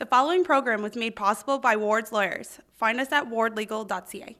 [0.00, 2.58] The following program was made possible by Ward's Lawyers.
[2.74, 4.34] Find us at wardlegal.ca.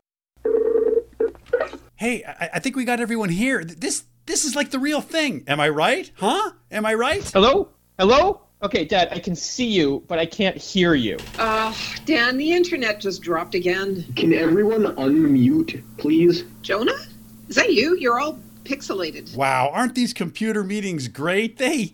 [1.96, 3.62] Hey, I, I think we got everyone here.
[3.62, 5.44] This this is like the real thing.
[5.46, 6.10] Am I right?
[6.14, 6.52] Huh?
[6.70, 7.22] Am I right?
[7.34, 7.68] Hello?
[7.98, 8.40] Hello?
[8.62, 11.18] Okay, Dad, I can see you, but I can't hear you.
[11.38, 11.74] Uh,
[12.06, 14.06] Dan, the internet just dropped again.
[14.16, 16.44] Can everyone unmute, please?
[16.62, 16.96] Jonah?
[17.48, 17.98] Is that you?
[17.98, 19.36] You're all pixelated.
[19.36, 21.58] Wow, aren't these computer meetings great?
[21.58, 21.92] They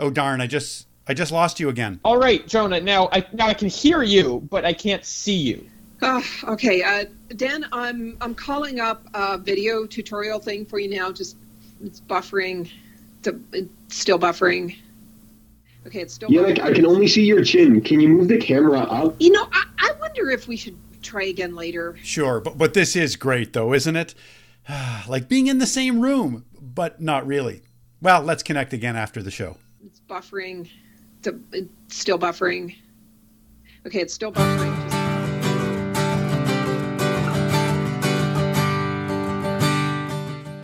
[0.00, 2.00] Oh darn, I just I just lost you again.
[2.04, 2.80] All right, Jonah.
[2.80, 5.66] Now I now I can hear you, but I can't see you.
[6.02, 11.10] Uh, okay, uh, Dan, I'm I'm calling up a video tutorial thing for you now.
[11.10, 11.36] Just
[11.82, 12.70] it's buffering.
[13.24, 14.76] It's still buffering.
[15.86, 16.30] Okay, it's still.
[16.30, 16.58] Yeah, buffering.
[16.58, 17.80] like I can only see your chin.
[17.80, 19.16] Can you move the camera up?
[19.18, 21.96] You know, I, I wonder if we should try again later.
[22.02, 24.14] Sure, but but this is great though, isn't it?
[25.08, 27.62] like being in the same room, but not really.
[28.02, 29.56] Well, let's connect again after the show.
[29.84, 30.68] It's buffering.
[31.24, 32.76] It's still buffering.
[33.86, 34.74] Okay, it's still buffering.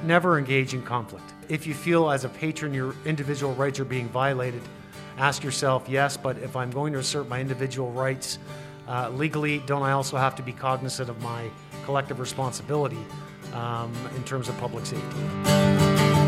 [0.04, 1.32] Never engage in conflict.
[1.48, 4.60] If you feel as a patron your individual rights are being violated,
[5.16, 8.38] ask yourself, yes, but if I'm going to assert my individual rights
[8.86, 11.48] uh, legally, don't I also have to be cognizant of my
[11.84, 13.04] collective responsibility
[13.54, 16.23] um, in terms of public safety?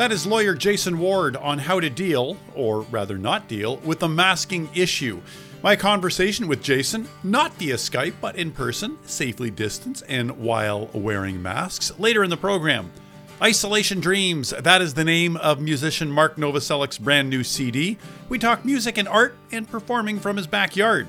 [0.00, 4.08] That is lawyer Jason Ward on how to deal, or rather not deal, with the
[4.08, 5.20] masking issue.
[5.62, 11.42] My conversation with Jason, not via Skype, but in person, safely distanced and while wearing
[11.42, 12.90] masks, later in the program.
[13.42, 17.98] Isolation Dreams, that is the name of musician Marc Novoselec's brand new CD.
[18.30, 21.08] We talk music and art and performing from his backyard.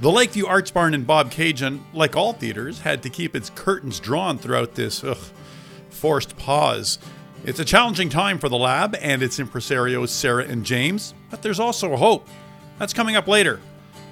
[0.00, 4.36] The Lakeview Arts Barn in Bobcaygeon, like all theaters, had to keep its curtains drawn
[4.36, 5.16] throughout this ugh,
[5.90, 6.98] forced pause.
[7.44, 11.58] It's a challenging time for the lab and its impresarios Sarah and James, but there's
[11.58, 12.28] also hope.
[12.78, 13.60] That's coming up later.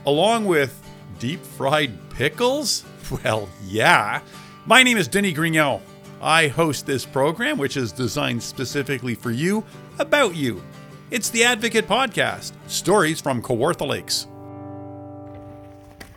[0.05, 0.83] Along with
[1.19, 2.85] deep fried pickles?
[3.25, 4.21] Well, yeah.
[4.67, 5.81] My name is Denis Grignon.
[6.23, 9.65] I host this program, which is designed specifically for you,
[9.99, 10.63] about you.
[11.11, 14.29] It's the Advocate Podcast Stories from Kawartha Lakes.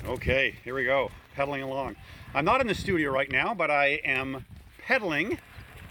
[0.06, 1.96] Okay, here we go, pedaling along.
[2.36, 4.46] I'm not in the studio right now, but I am
[4.86, 5.40] pedaling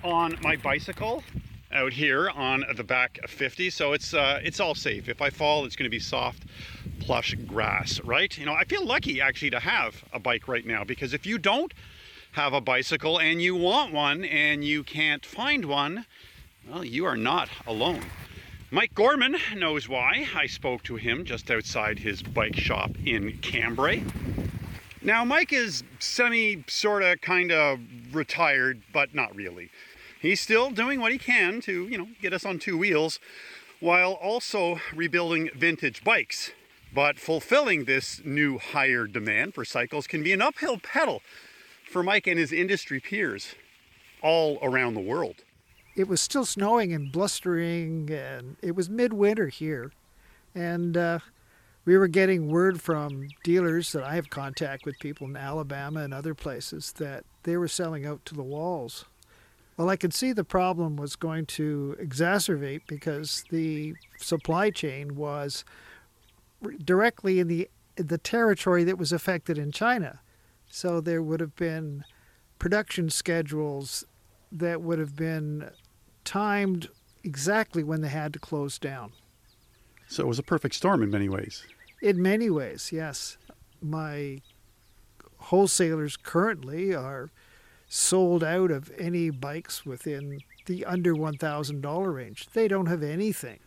[0.05, 1.23] on my bicycle
[1.73, 5.09] out here on the back of 50 so it's uh, it's all safe.
[5.09, 6.45] If i fall it's going to be soft
[7.01, 8.37] plush grass right?
[8.37, 11.39] You know i feel lucky actually to have a bike right now because if you
[11.39, 11.73] don't
[12.33, 16.07] have a bicycle and you want one and you can't find one
[16.69, 18.05] well you are not alone.
[18.71, 24.05] Mike Gorman knows why i spoke to him just outside his bike shop in Cambray.
[25.01, 27.81] Now mike is semi sort of kind of
[28.13, 29.71] retired but not really
[30.23, 33.21] he's still doing what he can to, you know, get us on two wheels
[33.81, 36.53] while also rebuilding vintage bikes.
[36.95, 41.23] But fulfilling this new higher demand for cycles can be an uphill pedal
[41.91, 43.55] for Mike and his industry peers
[44.23, 45.37] all around the world.
[45.97, 49.93] It was still snowing and blustering, and it was midwinter here.
[50.55, 51.19] And uh,
[51.85, 56.15] we were getting word from dealers that I have contact with people in Alabama and
[56.15, 59.07] other places that they were selling out to the walls.
[59.77, 65.65] Well, I could see the problem was going to exacerbate because the supply chain was
[66.85, 70.21] directly in the the territory that was affected in China.
[70.71, 72.05] So there would have been
[72.59, 74.05] production schedules
[74.51, 75.71] that would have been
[76.25, 76.89] timed
[77.25, 79.13] exactly when they had to close down.
[80.09, 81.65] So it was a perfect storm in many ways.
[82.01, 83.37] In many ways, yes.
[83.81, 84.41] My
[85.39, 87.31] wholesalers currently are
[87.93, 92.47] sold out of any bikes within the under $1,000 range.
[92.55, 93.59] They don't have anything.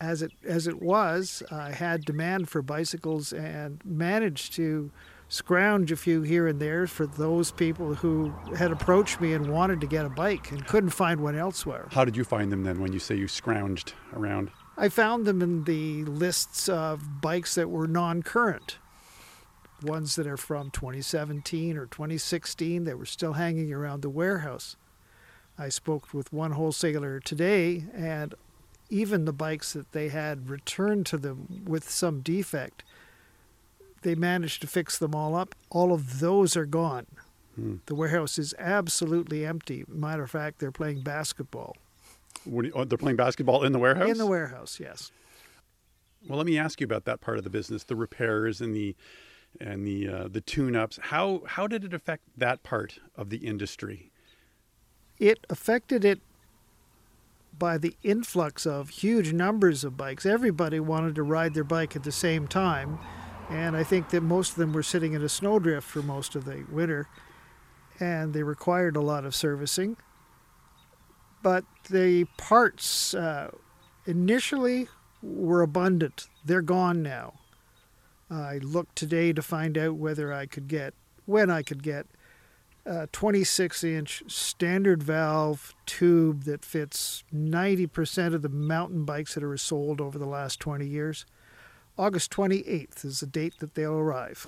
[0.00, 4.90] As it as it was, I had demand for bicycles and managed to
[5.28, 9.82] scrounge a few here and there for those people who had approached me and wanted
[9.82, 11.88] to get a bike and couldn't find one elsewhere.
[11.92, 14.50] How did you find them then when you say you scrounged around?
[14.78, 18.78] I found them in the lists of bikes that were non-current
[19.84, 24.76] ones that are from 2017 or 2016 that were still hanging around the warehouse.
[25.58, 28.34] I spoke with one wholesaler today, and
[28.88, 32.82] even the bikes that they had returned to them with some defect,
[34.02, 35.54] they managed to fix them all up.
[35.70, 37.06] All of those are gone.
[37.54, 37.76] Hmm.
[37.86, 39.84] The warehouse is absolutely empty.
[39.86, 41.76] Matter of fact, they're playing basketball.
[42.44, 44.08] You- oh, they're playing basketball in the warehouse?
[44.10, 45.12] In the warehouse, yes.
[46.28, 48.94] Well, let me ask you about that part of the business, the repairs and the
[49.60, 50.98] and the uh, the tune-ups.
[51.02, 54.10] How how did it affect that part of the industry?
[55.18, 56.20] It affected it
[57.58, 60.26] by the influx of huge numbers of bikes.
[60.26, 62.98] Everybody wanted to ride their bike at the same time,
[63.50, 66.44] and I think that most of them were sitting in a snowdrift for most of
[66.44, 67.08] the winter,
[68.00, 69.96] and they required a lot of servicing.
[71.42, 73.50] But the parts uh,
[74.06, 74.88] initially
[75.22, 76.28] were abundant.
[76.44, 77.34] They're gone now.
[78.32, 80.94] I looked today to find out whether I could get,
[81.26, 82.06] when I could get,
[82.84, 89.56] a 26 inch standard valve tube that fits 90% of the mountain bikes that are
[89.56, 91.26] sold over the last 20 years.
[91.98, 94.46] August 28th is the date that they'll arrive.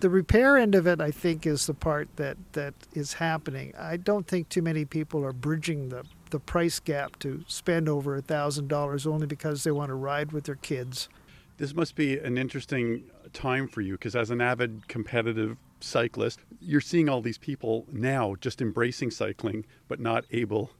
[0.00, 3.72] The repair end of it, I think, is the part that, that is happening.
[3.78, 8.20] I don't think too many people are bridging the, the price gap to spend over
[8.20, 11.08] $1,000 only because they want to ride with their kids.
[11.56, 16.80] This must be an interesting time for you because, as an avid competitive cyclist, you're
[16.80, 20.70] seeing all these people now just embracing cycling but not able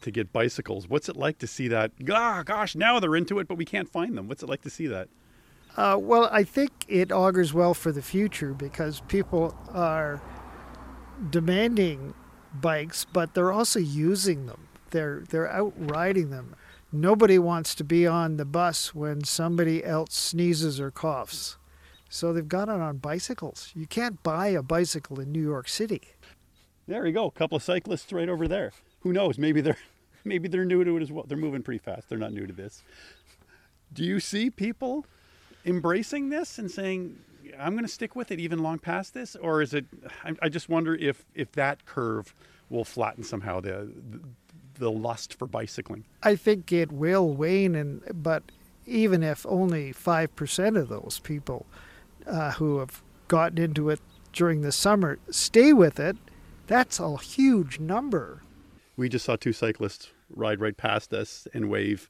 [0.00, 0.88] to get bicycles.
[0.88, 1.92] What's it like to see that?
[2.10, 4.28] Ah, gosh, now they're into it, but we can't find them.
[4.28, 5.08] What's it like to see that?
[5.76, 10.22] Uh, well, I think it augurs well for the future because people are
[11.30, 12.14] demanding
[12.60, 14.68] bikes, but they're also using them.
[14.90, 16.54] They're they're out riding them.
[16.94, 21.56] Nobody wants to be on the bus when somebody else sneezes or coughs.
[22.08, 23.72] So they've got it on bicycles.
[23.74, 26.02] You can't buy a bicycle in New York City.
[26.86, 27.26] There you go.
[27.26, 28.70] A couple of cyclists right over there.
[29.00, 29.38] Who knows?
[29.38, 29.76] Maybe they're
[30.24, 31.24] maybe they're new to it as well.
[31.26, 32.08] They're moving pretty fast.
[32.08, 32.84] They're not new to this.
[33.92, 35.04] Do you see people
[35.66, 37.18] embracing this and saying,
[37.58, 39.86] "I'm going to stick with it even long past this," or is it?
[40.22, 42.32] I, I just wonder if if that curve
[42.70, 44.20] will flatten somehow the, the
[44.74, 46.04] the lust for bicycling.
[46.22, 48.42] I think it will wane, and but
[48.86, 51.66] even if only five percent of those people
[52.26, 54.00] uh, who have gotten into it
[54.32, 56.16] during the summer stay with it,
[56.66, 58.42] that's a huge number.
[58.96, 62.08] We just saw two cyclists ride right past us and wave.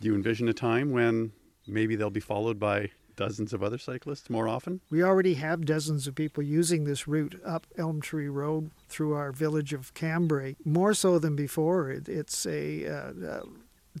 [0.00, 1.32] Do you envision a time when
[1.66, 4.80] maybe they'll be followed by dozens of other cyclists more often?
[4.90, 9.32] We already have dozens of people using this route up Elm Tree Road through our
[9.32, 11.90] village of Cambray, more so than before.
[11.90, 13.42] It, it's a uh, uh,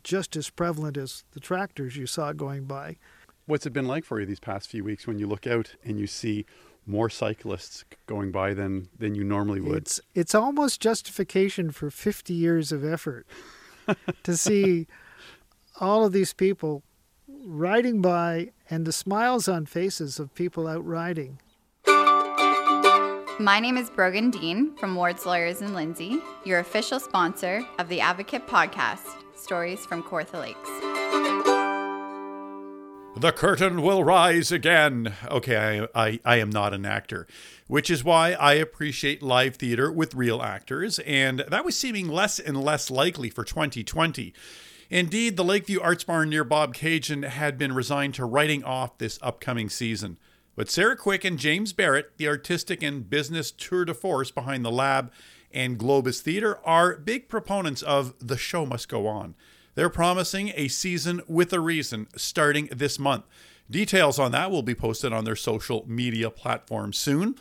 [0.02, 2.96] just as prevalent as the tractors you saw going by.
[3.46, 5.98] What's it been like for you these past few weeks when you look out and
[5.98, 6.46] you see
[6.86, 9.78] more cyclists going by than than you normally would?
[9.78, 13.26] It's it's almost justification for 50 years of effort
[14.22, 14.86] to see
[15.80, 16.82] all of these people
[17.44, 21.38] riding by and the smiles on faces of people out riding.
[23.40, 28.00] My name is Brogan Dean from Ward's Lawyers in Lindsay, your official sponsor of the
[28.00, 30.68] Advocate podcast, Stories from Kawartha Lakes.
[33.16, 35.14] The curtain will rise again.
[35.28, 37.26] Okay, I, I, I am not an actor,
[37.66, 42.38] which is why I appreciate live theater with real actors, and that was seeming less
[42.38, 44.32] and less likely for 2020.
[44.92, 49.70] Indeed, the Lakeview Arts Barn near Bobcaygeon had been resigned to writing off this upcoming
[49.70, 50.18] season.
[50.54, 54.70] But Sarah Quick and James Barrett, the artistic and business tour de force behind the
[54.70, 55.10] Lab
[55.50, 59.34] and Globus Theater, are big proponents of The Show Must Go On.
[59.76, 63.24] They're promising a season with a reason starting this month.
[63.70, 67.36] Details on that will be posted on their social media platform soon.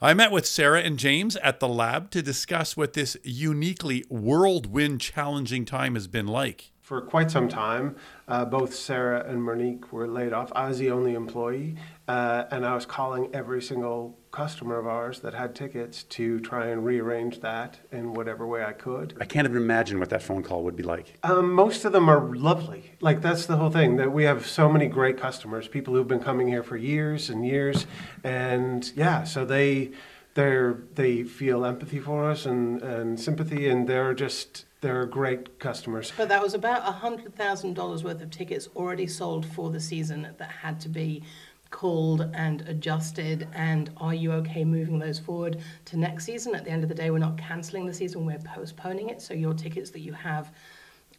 [0.00, 5.00] I met with Sarah and James at the lab to discuss what this uniquely whirlwind
[5.00, 6.71] challenging time has been like.
[6.92, 7.96] For quite some time,
[8.28, 10.52] uh, both Sarah and Monique were laid off.
[10.54, 15.20] I was the only employee, uh, and I was calling every single customer of ours
[15.20, 19.16] that had tickets to try and rearrange that in whatever way I could.
[19.18, 21.16] I can't even imagine what that phone call would be like.
[21.22, 22.92] Um, most of them are lovely.
[23.00, 26.20] Like that's the whole thing that we have so many great customers, people who've been
[26.20, 27.86] coming here for years and years,
[28.22, 29.92] and yeah, so they
[30.34, 36.12] they they feel empathy for us and, and sympathy, and they're just they're great customers.
[36.16, 40.80] But that was about $100,000 worth of tickets already sold for the season that had
[40.80, 41.22] to be
[41.70, 43.48] called and adjusted.
[43.54, 46.54] And are you okay moving those forward to next season?
[46.54, 49.22] At the end of the day, we're not cancelling the season, we're postponing it.
[49.22, 50.52] So your tickets that you have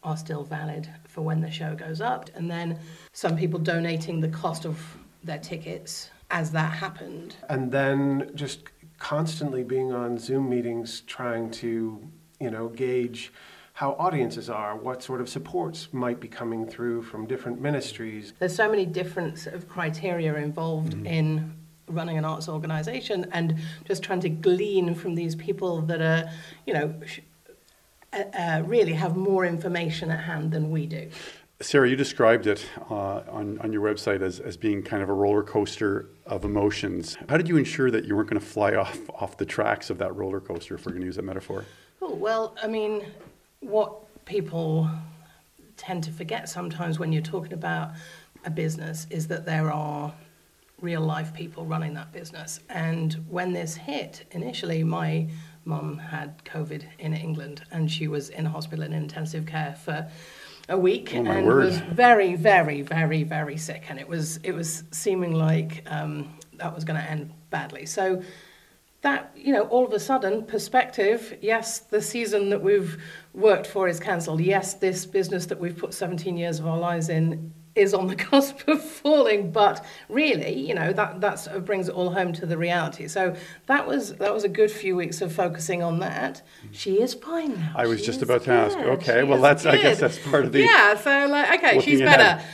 [0.02, 2.28] are still valid for when the show goes up.
[2.34, 2.78] And then
[3.14, 4.78] some people donating the cost of
[5.24, 7.36] their tickets as that happened.
[7.48, 8.64] And then just
[8.98, 12.06] constantly being on Zoom meetings trying to,
[12.40, 13.32] you know, gauge
[13.74, 18.32] how audiences are, what sort of supports might be coming through from different ministries.
[18.38, 21.06] There's so many different sort of criteria involved mm-hmm.
[21.06, 21.56] in
[21.88, 26.30] running an arts organization and just trying to glean from these people that are,
[26.66, 26.94] you know,
[28.12, 31.10] uh, uh, really have more information at hand than we do.
[31.60, 35.12] Sarah, you described it uh, on, on your website as, as being kind of a
[35.12, 37.16] roller coaster of emotions.
[37.28, 39.98] How did you ensure that you weren't going to fly off, off the tracks of
[39.98, 41.64] that roller coaster, if we're going to use that metaphor?
[42.00, 43.04] Oh, well, I mean,
[43.64, 44.88] what people
[45.76, 47.90] tend to forget sometimes when you're talking about
[48.44, 50.12] a business is that there are
[50.80, 52.60] real life people running that business.
[52.68, 55.26] And when this hit, initially, my
[55.64, 60.06] mum had COVID in England and she was in hospital in intensive care for
[60.68, 61.64] a week Oh, and word.
[61.64, 63.84] was very, very, very, very sick.
[63.88, 66.28] And it was, it was seeming like um,
[66.58, 67.86] that was going to end badly.
[67.86, 68.22] So
[69.04, 72.96] that, you know, all of a sudden, perspective, yes, the season that we've
[73.34, 74.40] worked for is cancelled.
[74.40, 78.16] Yes, this business that we've put 17 years of our lives in is on the
[78.30, 79.52] cusp of falling.
[79.52, 83.06] But really, you know, that, that sort of brings it all home to the reality.
[83.06, 86.40] So that was, that was a good few weeks of focusing on that.
[86.72, 87.72] She is fine now.
[87.76, 88.78] I was She just is about to ask.
[88.78, 91.80] Okay, She well, is that's- I guess that's part of the Yeah, so like, okay,
[91.80, 92.18] she's ahead.
[92.18, 92.44] better.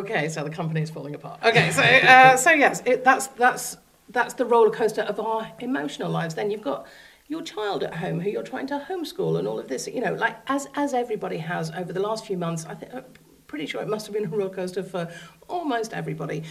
[0.00, 1.40] Okay, so the company's falling apart.
[1.44, 3.76] Okay, so uh, so yes, it, that's that's
[4.10, 6.34] that's the roller coaster of our emotional lives.
[6.34, 6.86] Then you've got
[7.26, 9.86] your child at home who you're trying to homeschool and all of this.
[9.86, 12.64] You know, like as as everybody has over the last few months.
[12.66, 13.04] I think I'm
[13.46, 15.10] pretty sure it must have been a roller coaster for
[15.48, 16.44] almost everybody.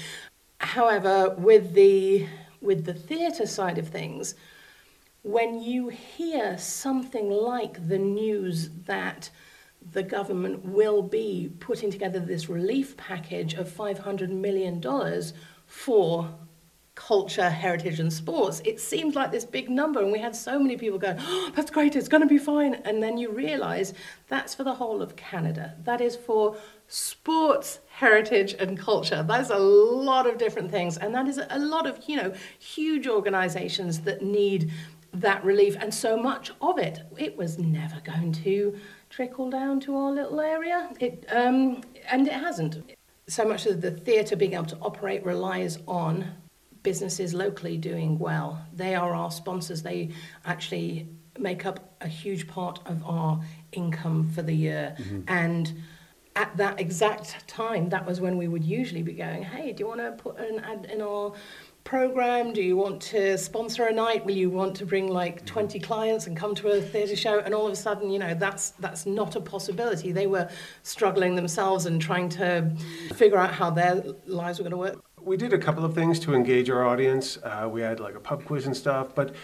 [0.59, 2.27] However, with the
[2.61, 4.35] with the theatre side of things,
[5.23, 9.29] when you hear something like the news that
[9.91, 14.81] the government will be putting together this relief package of $500 million
[15.65, 16.35] for
[16.97, 20.01] culture, heritage, and sports, it seemed like this big number.
[20.01, 22.73] And we had so many people going, oh, that's great, it's going to be fine.
[22.85, 23.93] And then you realize
[24.27, 25.75] that's for the whole of Canada.
[25.83, 29.23] That is for sports, heritage, and culture.
[29.23, 30.97] That's a lot of different things.
[30.97, 34.71] And that is a lot of, you know, huge organizations that need
[35.13, 35.77] that relief.
[35.79, 38.75] And so much of it, it was never going to
[39.11, 40.89] trickle down to our little area.
[40.99, 42.97] It, um, and it hasn't.
[43.27, 46.33] So much of the theatre being able to operate relies on
[46.87, 48.65] businesses locally doing well.
[48.73, 49.81] They are our sponsors.
[49.81, 50.11] They
[50.45, 51.05] actually
[51.37, 53.41] make up a huge part of our
[53.73, 54.95] income for the year.
[54.97, 55.21] Mm-hmm.
[55.27, 55.83] And
[56.37, 59.87] at that exact time, that was when we would usually be going, hey, do you
[59.89, 61.33] want to put an ad in our
[61.83, 62.53] program?
[62.53, 64.25] Do you want to sponsor a night?
[64.25, 65.45] Will you want to bring like mm-hmm.
[65.45, 67.39] 20 clients and come to a theatre show?
[67.39, 70.13] And all of a sudden, you know, that's that's not a possibility.
[70.13, 70.49] They were
[70.83, 72.71] struggling themselves and trying to
[73.15, 75.06] figure out how their lives were going to work.
[75.27, 77.37] We did a couple of things to engage our audience.
[77.43, 79.35] Uh, we had like a pub quiz and stuff, but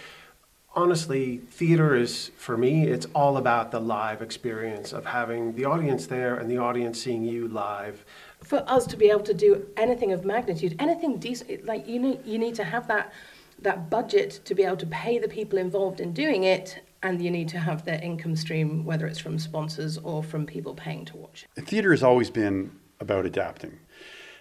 [0.74, 2.88] honestly, theater is for me.
[2.88, 7.26] It's all about the live experience of having the audience there and the audience seeing
[7.26, 8.06] you live.
[8.42, 12.26] for us to be able to do anything of magnitude, anything decent, like you need,
[12.26, 13.12] you need to have that
[13.60, 17.30] that budget to be able to pay the people involved in doing it, and you
[17.30, 21.18] need to have their income stream, whether it's from sponsors or from people paying to
[21.18, 21.68] watch it.
[21.68, 22.72] Theater has always been
[23.02, 23.80] about adapting.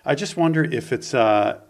[0.04, 1.60] I just wonder if it's uh,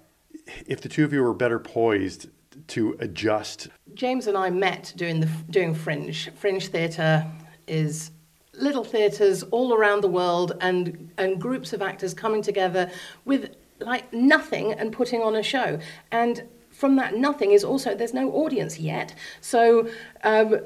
[0.67, 2.29] if the two of you were better poised
[2.69, 3.69] to adjust.
[3.95, 6.31] James and I met doing the doing Fringe.
[6.35, 7.27] Fringe theatre
[7.67, 8.11] is
[8.55, 12.91] little theatres all around the world and and groups of actors coming together
[13.25, 15.79] with like nothing and putting on a show.
[16.11, 19.15] And from that nothing is also there's no audience yet.
[19.43, 19.89] So
[20.25, 20.61] um,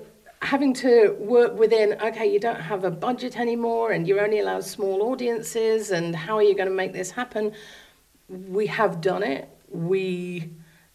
[0.47, 4.65] having to work within okay you don't have a budget anymore and you're only allowed
[4.65, 7.53] small audiences and how are you going to make this happen?
[8.29, 9.49] We have done it.
[9.71, 10.50] We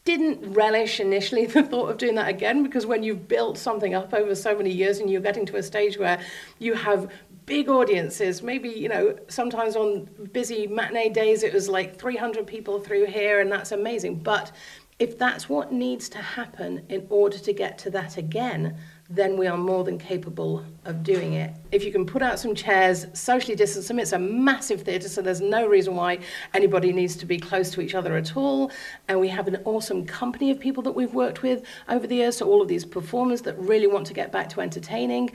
[0.06, 4.14] didn't relish initially the thought of doing that again because when you've built something up
[4.14, 6.20] over so many years and you're getting to a stage where
[6.60, 7.12] you have
[7.46, 12.80] big audiences maybe you know sometimes on busy matinee days it was like 300 people
[12.80, 14.16] through here and that's amazing.
[14.16, 14.54] But
[14.98, 18.78] if that's what needs to happen in order to get to that again
[19.14, 21.54] then we are more than capable of doing it.
[21.74, 25.22] If you can put out some chairs, socially distance them, it's a massive theatre, so
[25.22, 26.20] there's no reason why
[26.54, 28.72] anybody needs to be close to each other at all.
[29.10, 32.38] And we have an awesome company of people that we've worked with over the years,
[32.38, 35.30] so all of these performers that really want to get back to entertaining.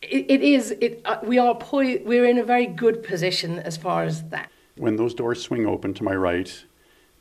[0.00, 3.76] It, it is, it, uh, we are poi- we're in a very good position as
[3.76, 4.50] far as that.
[4.76, 6.64] When those doors swing open to my right,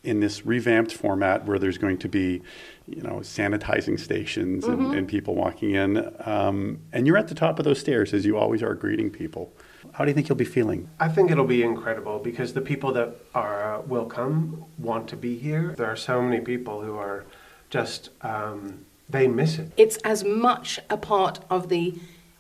[0.04, 2.42] in this revamped format where there's going to be,
[2.88, 4.94] you know, sanitizing stations and, Mm-hmm.
[4.98, 8.38] and people walking in, um, and you're at the top of those stairs as you
[8.38, 9.52] always are greeting people.
[9.94, 10.90] How do you think you'll be feeling?
[11.00, 15.38] I think it'll be incredible because the people that are will come want to be
[15.38, 15.74] here.
[15.76, 17.26] There are so many people who are
[17.70, 19.72] just um, they miss it.
[19.78, 21.94] It's as much a part of the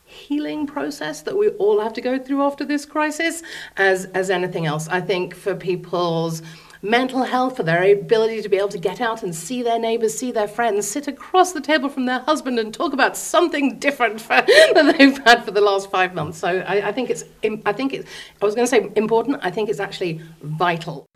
[0.05, 3.43] healing process that we all have to go through after this crisis
[3.75, 4.87] as, as anything else.
[4.87, 6.41] I think for people's
[6.81, 10.17] mental health, for their ability to be able to get out and see their neighbors,
[10.17, 14.21] see their friends, sit across the table from their husband and talk about something different
[14.27, 16.37] for, that they've had for the last five months.
[16.37, 17.23] So I, I think it's,
[17.65, 18.09] I think it's,
[18.41, 21.07] I was going to say important, I think it's actually vital.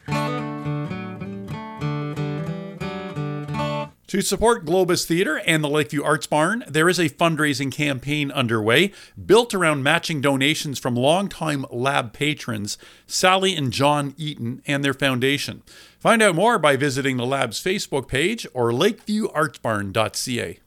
[4.12, 8.92] To support Globus Theatre and the Lakeview Arts Barn, there is a fundraising campaign underway
[9.26, 12.78] built around matching donations from longtime lab patrons
[13.08, 15.64] Sally and John Eaton and their foundation.
[15.98, 20.60] Find out more by visiting the lab's Facebook page or lakeviewartsbarn.ca.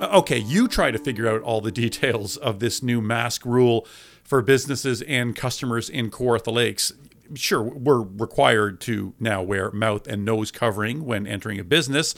[0.00, 3.84] Uh, Okay, you try to figure out all the details of this new mask rule
[4.22, 6.92] for businesses and customers in Kawartha Lakes.
[7.34, 12.14] Sure, we're required to now wear mouth and nose covering when entering a business,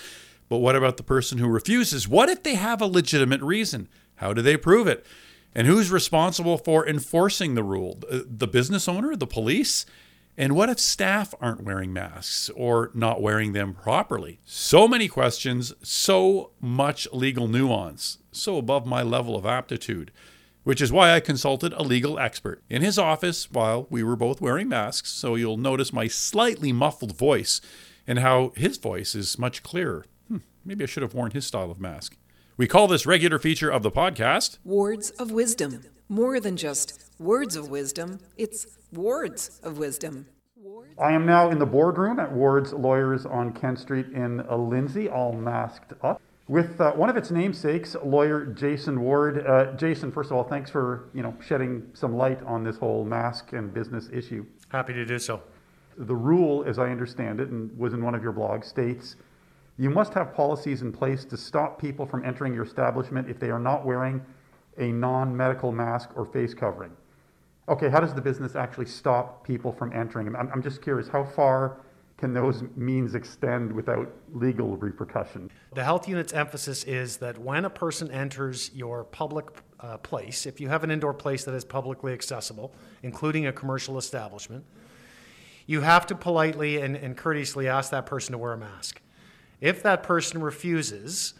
[0.48, 2.08] but what about the person who refuses?
[2.08, 3.88] What if they have a legitimate reason?
[4.16, 5.06] How do they prove it?
[5.54, 7.98] And who's responsible for enforcing the rule?
[8.10, 9.86] The business owner, the police?
[10.36, 14.38] And what if staff aren't wearing masks or not wearing them properly?
[14.44, 20.12] So many questions, so much legal nuance, so above my level of aptitude,
[20.64, 24.40] which is why I consulted a legal expert in his office while we were both
[24.40, 25.10] wearing masks.
[25.10, 27.60] So you'll notice my slightly muffled voice
[28.06, 30.04] and how his voice is much clearer.
[30.28, 32.16] Hmm, maybe I should have worn his style of mask.
[32.56, 35.82] We call this regular feature of the podcast Words of Wisdom.
[36.08, 40.26] More than just words of wisdom, it's words of wisdom.
[41.00, 45.32] I am now in the boardroom at Ward's Lawyers on Kent Street in Lindsay, all
[45.32, 49.46] masked up, with uh, one of its namesakes, lawyer Jason Ward.
[49.46, 53.04] Uh, Jason, first of all, thanks for you know shedding some light on this whole
[53.04, 54.44] mask and business issue.
[54.70, 55.42] Happy to do so.
[55.96, 59.16] The rule, as I understand it, and was in one of your blogs, states
[59.78, 63.50] you must have policies in place to stop people from entering your establishment if they
[63.50, 64.20] are not wearing
[64.76, 66.90] a non-medical mask or face covering.
[67.68, 70.34] Okay, how does the business actually stop people from entering?
[70.34, 71.80] I'm, I'm just curious, how far
[72.18, 75.48] can those means extend without legal repercussion?
[75.74, 79.46] The health unit's emphasis is that when a person enters your public
[79.78, 83.98] uh, place, if you have an indoor place that is publicly accessible, including a commercial
[83.98, 84.64] establishment,
[85.66, 89.00] you have to politely and, and courteously ask that person to wear a mask.
[89.60, 91.34] If that person refuses,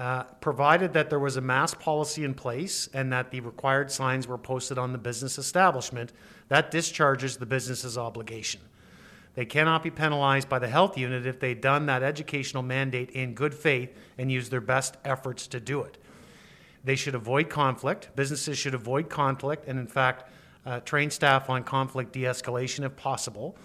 [0.00, 4.26] uh, provided that there was a mask policy in place and that the required signs
[4.26, 6.12] were posted on the business establishment,
[6.48, 8.60] that discharges the business's obligation.
[9.36, 13.34] They cannot be penalized by the health unit if they've done that educational mandate in
[13.34, 15.98] good faith and used their best efforts to do it.
[16.82, 18.08] They should avoid conflict.
[18.16, 20.32] Businesses should avoid conflict and, in fact,
[20.64, 23.56] uh, train staff on conflict de escalation if possible.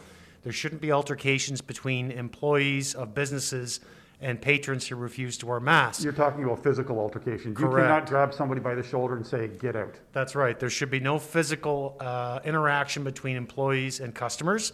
[0.44, 3.80] There shouldn't be altercations between employees of businesses
[4.20, 6.04] and patrons who refuse to wear masks.
[6.04, 7.58] You're talking about physical altercations.
[7.60, 9.96] You cannot grab somebody by the shoulder and say, get out.
[10.12, 10.60] That's right.
[10.60, 14.74] There should be no physical uh, interaction between employees and customers.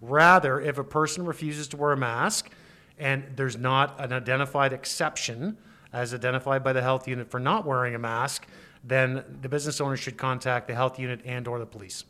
[0.00, 2.50] Rather, if a person refuses to wear a mask
[2.98, 5.56] and there's not an identified exception,
[5.92, 8.46] as identified by the health unit for not wearing a mask,
[8.84, 12.04] then the business owner should contact the health unit and or the police.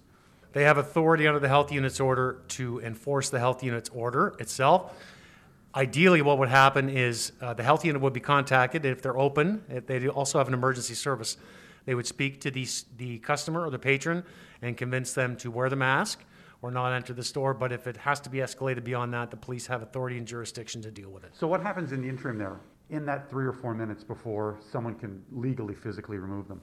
[0.53, 4.97] They have authority under the health unit's order to enforce the health unit's order itself.
[5.75, 9.63] Ideally, what would happen is uh, the health unit would be contacted if they're open.
[9.69, 11.37] If they also have an emergency service,
[11.87, 14.25] they would speak to the, the customer or the patron
[14.61, 16.25] and convince them to wear the mask
[16.63, 17.55] or not enter the store.
[17.55, 20.83] But if it has to be escalated beyond that, the police have authority and jurisdiction
[20.83, 21.31] to deal with it.
[21.33, 24.95] So what happens in the interim there, in that three or four minutes before someone
[24.95, 26.61] can legally, physically remove them?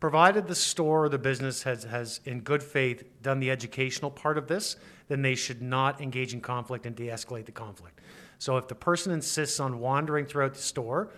[0.00, 4.36] Provided the store or the business has, has, in good faith, done the educational part
[4.36, 4.76] of this,
[5.08, 8.00] then they should not engage in conflict and de escalate the conflict.
[8.38, 11.10] So if the person insists on wandering throughout the store,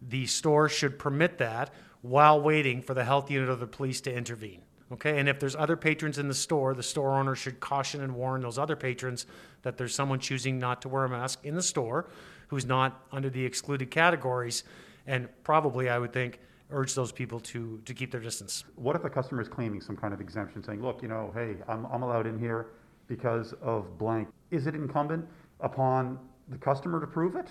[0.00, 4.14] the store should permit that while waiting for the health unit or the police to
[4.14, 4.62] intervene.
[4.92, 8.14] Okay, and if there's other patrons in the store, the store owner should caution and
[8.14, 9.24] warn those other patrons
[9.62, 12.08] that there's someone choosing not to wear a mask in the store
[12.48, 14.64] who's not under the excluded categories,
[15.06, 18.64] and probably, I would think, urge those people to, to keep their distance.
[18.74, 21.56] What if a customer is claiming some kind of exemption, saying, look, you know, hey,
[21.68, 22.66] I'm, I'm allowed in here
[23.06, 24.28] because of blank?
[24.50, 25.24] Is it incumbent
[25.60, 27.48] upon the customer to prove it?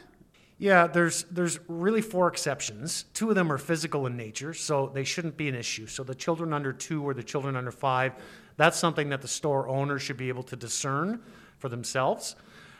[0.59, 3.05] Yeah, there's there's really four exceptions.
[3.13, 5.87] Two of them are physical in nature, so they shouldn't be an issue.
[5.87, 8.13] So the children under two or the children under five,
[8.57, 11.21] that's something that the store owner should be able to discern
[11.59, 12.35] for themselves.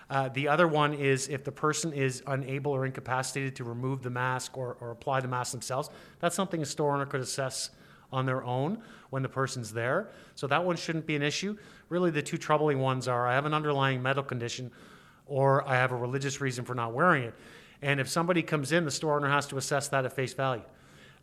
[0.09, 4.09] Uh, the other one is if the person is unable or incapacitated to remove the
[4.09, 5.89] mask or, or apply the mask themselves,
[6.19, 7.69] that's something a store owner could assess
[8.11, 10.09] on their own when the person's there.
[10.35, 11.55] So that one shouldn't be an issue.
[11.87, 14.69] Really, the two troubling ones are I have an underlying medical condition
[15.27, 17.35] or I have a religious reason for not wearing it.
[17.81, 20.63] And if somebody comes in, the store owner has to assess that at face value.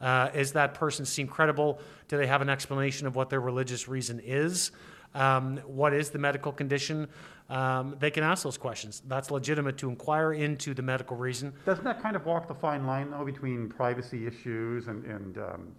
[0.01, 1.81] Uh, is that person seem credible?
[2.09, 4.71] Do they have an explanation of what their religious reason is?
[5.15, 7.09] Um, what is the medical condition?
[7.49, 9.03] Um, they can ask those questions.
[9.07, 11.55] That's legitimate to inquire into the medical reason.
[11.65, 15.73] Doesn't that kind of walk the fine line, though, between privacy issues and, and um,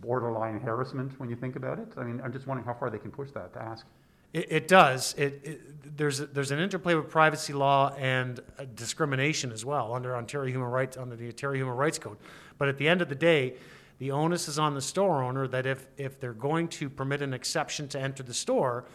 [0.00, 1.88] borderline harassment when you think about it?
[1.96, 3.86] I mean, I'm just wondering how far they can push that to ask.
[4.32, 5.14] It, it does.
[5.18, 9.92] It, it, there's a, there's an interplay with privacy law and uh, discrimination as well
[9.92, 12.16] under Ontario Human Rights under the Ontario Human Rights Code.
[12.58, 13.54] But at the end of the day,
[13.98, 17.34] the onus is on the store owner that if if they're going to permit an
[17.34, 18.86] exception to enter the store,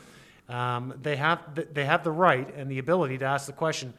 [0.49, 1.41] um, they have
[1.73, 3.93] they have the right and the ability to ask the question: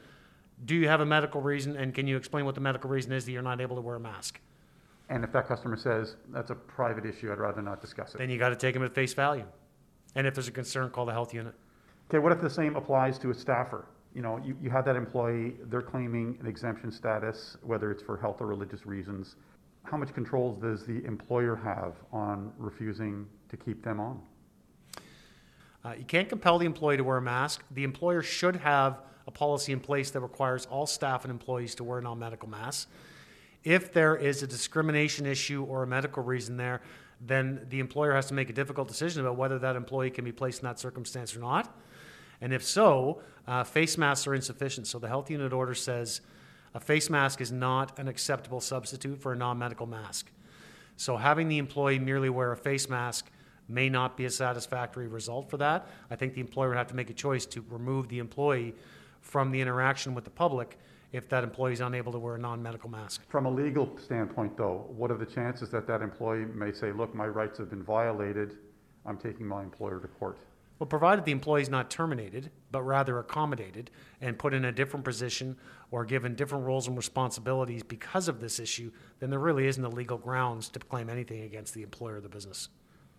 [0.64, 3.24] Do you have a medical reason, and can you explain what the medical reason is
[3.24, 4.40] that you're not able to wear a mask?
[5.08, 8.18] And if that customer says that's a private issue, I'd rather not discuss it.
[8.18, 9.44] Then you got to take them at face value.
[10.16, 11.54] And if there's a concern, call the health unit.
[12.10, 13.86] Okay, what if the same applies to a staffer?
[14.14, 18.16] You know, you, you have that employee, they're claiming an exemption status, whether it's for
[18.16, 19.36] health or religious reasons.
[19.84, 24.20] How much control does the employer have on refusing to keep them on?
[25.84, 27.62] Uh, you can't compel the employee to wear a mask.
[27.70, 31.84] The employer should have a policy in place that requires all staff and employees to
[31.84, 32.86] wear non medical masks.
[33.64, 36.80] If there is a discrimination issue or a medical reason there,
[37.20, 40.32] then the employer has to make a difficult decision about whether that employee can be
[40.32, 41.74] placed in that circumstance or not.
[42.40, 44.86] And if so, uh, face masks are insufficient.
[44.86, 46.20] So the health unit order says
[46.74, 50.30] a face mask is not an acceptable substitute for a non medical mask.
[50.96, 53.30] So having the employee merely wear a face mask
[53.68, 55.88] may not be a satisfactory result for that.
[56.10, 58.74] I think the employer would have to make a choice to remove the employee
[59.20, 60.78] from the interaction with the public
[61.16, 63.22] if that employee is unable to wear a non-medical mask.
[63.28, 67.14] From a legal standpoint, though, what are the chances that that employee may say, look,
[67.14, 68.58] my rights have been violated,
[69.04, 70.38] I'm taking my employer to court?
[70.78, 75.06] Well, provided the employee is not terminated, but rather accommodated and put in a different
[75.06, 75.56] position
[75.90, 79.88] or given different roles and responsibilities because of this issue, then there really isn't a
[79.88, 82.68] legal grounds to claim anything against the employer or the business.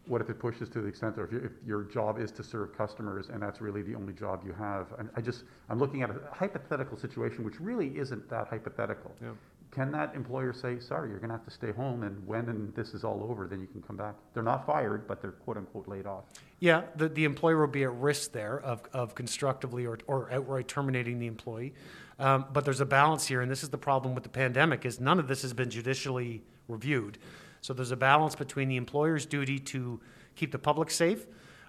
[0.07, 2.77] What if it pushes to the extent that if, if your job is to serve
[2.77, 4.93] customers and that's really the only job you have?
[4.97, 9.13] And I just, I'm looking at a hypothetical situation which really isn't that hypothetical.
[9.21, 9.31] Yeah.
[9.69, 12.73] Can that employer say, sorry, you're going to have to stay home and when and
[12.73, 14.15] this is all over, then you can come back?
[14.33, 16.23] They're not fired, but they're quote unquote laid off.
[16.59, 20.67] Yeah, the, the employer will be at risk there of, of constructively or, or outright
[20.67, 21.73] terminating the employee.
[22.17, 24.99] Um, but there's a balance here, and this is the problem with the pandemic, is
[24.99, 27.19] none of this has been judicially reviewed.
[27.67, 29.99] So there's a balance between the employer's duty to
[30.37, 31.25] keep the public safe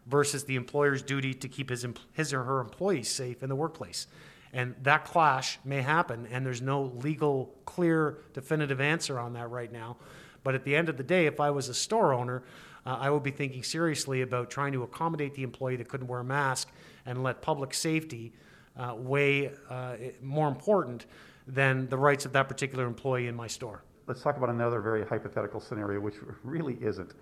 [0.06, 4.06] versus the employer's duty to keep his, his or her employees safe in the workplace.
[4.52, 9.72] And that clash may happen, and there's no legal, clear, definitive answer on that right
[9.72, 9.96] now.
[10.44, 12.44] But at the end of the day, if I was a store owner,
[12.86, 16.20] uh, I would be thinking seriously about trying to accommodate the employee that couldn't wear
[16.20, 16.70] a mask
[17.06, 18.32] and let public safety
[18.76, 21.06] uh, weigh uh, more important
[21.48, 23.82] than the rights of that particular employee in my store.
[24.08, 27.12] Let's talk about another very hypothetical scenario, which really isn't.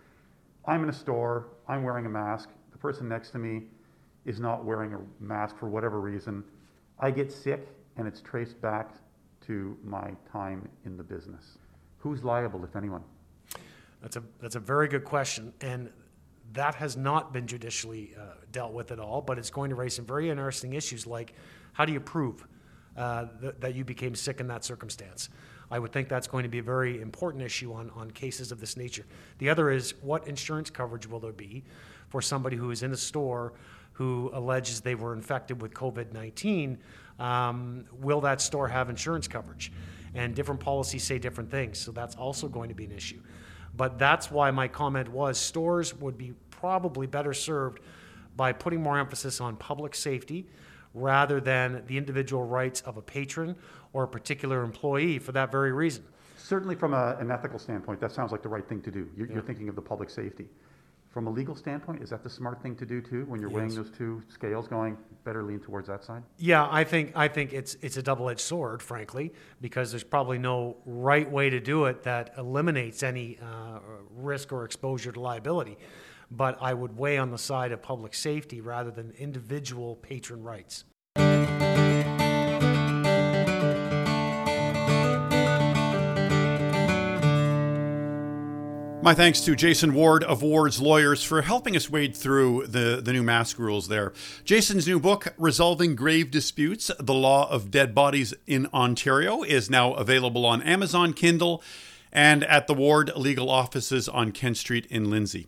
[0.67, 3.65] I'm in a store, I'm wearing a mask, the person next to me
[4.25, 6.45] is not wearing a mask for whatever reason.
[7.01, 8.95] I get sick and it's traced back
[9.49, 11.59] to my time in the business.
[11.99, 13.03] Who's liable, if anyone?
[14.01, 15.55] That's a, that's a very good question.
[15.61, 15.91] And
[16.53, 19.97] that has not been judicially uh, dealt with at all, but it's going to raise
[19.97, 21.35] some very interesting issues like
[21.73, 22.47] how do you prove
[22.97, 25.31] uh, th- that you became sick in that circumstance?
[25.71, 28.61] I would think that's going to be a very important issue on, on cases of
[28.61, 29.05] this nature.
[29.39, 31.65] The other is what insurance coverage will there be
[32.09, 33.53] for somebody who is in a store
[33.93, 36.79] who alleges they were infected with COVID 19?
[37.19, 39.73] Um, will that store have insurance coverage?
[40.15, 43.21] And different policies say different things, so that's also going to be an issue.
[43.77, 47.81] But that's why my comment was stores would be probably better served
[48.37, 50.47] by putting more emphasis on public safety
[50.95, 53.55] rather than the individual rights of a patron
[53.97, 56.05] or a particular employee for that very reason.
[56.37, 59.09] Certainly, from a, an ethical standpoint, that sounds like the right thing to do.
[59.17, 59.35] You're, yeah.
[59.35, 60.51] you're, thinking of the public safety.
[61.09, 63.25] From a legal standpoint, is that the smart thing to do too?
[63.25, 63.57] When you're yes.
[63.57, 66.23] weighing those two scales, going better lean towards that side.
[66.37, 69.33] Yeah, I think I think it's it's a double-edged sword, frankly,
[69.63, 73.79] because there's probably no right way to do it that eliminates any uh,
[74.15, 75.79] risk or exposure to liability.
[76.31, 80.85] But I would weigh on the side of public safety rather than individual patron rights.
[89.07, 93.13] My thanks to Jason Ward of Ward's Lawyers for helping us wade through the, the
[93.13, 94.13] new mask rules there.
[94.45, 99.93] Jason's new book, Resolving Grave Disputes The Law of Dead Bodies in Ontario, is now
[99.95, 101.63] available on Amazon Kindle
[102.13, 105.47] and at the Ward legal offices on Kent Street in Lindsay.